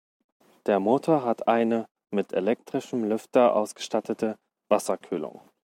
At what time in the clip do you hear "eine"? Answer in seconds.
1.47-1.85